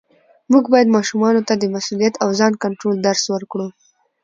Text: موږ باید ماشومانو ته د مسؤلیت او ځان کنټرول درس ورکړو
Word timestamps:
موږ 0.51 0.63
باید 0.73 0.93
ماشومانو 0.97 1.41
ته 1.47 1.53
د 1.57 1.63
مسؤلیت 1.75 2.15
او 2.23 2.29
ځان 2.39 2.53
کنټرول 2.63 2.95
درس 3.07 3.23
ورکړو 3.33 3.67